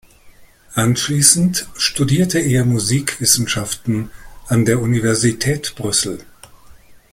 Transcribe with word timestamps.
Anschließend 0.73 1.67
studierte 1.77 2.39
er 2.39 2.65
Musikwissenschaften 2.65 4.09
an 4.47 4.65
der 4.65 4.79
Universität 4.81 5.75
Brüssel. 5.75 6.25